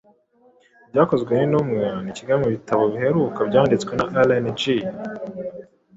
Ibyakozwe 0.87 1.33
n’Intumwa 1.35 1.85
ni 2.03 2.11
kimwe 2.17 2.35
mu 2.41 2.47
bitabo 2.53 2.83
biheruka 2.93 3.39
byanditswe 3.49 3.91
na 3.95 4.05
Ellen 4.21 4.45
G. 4.59 4.61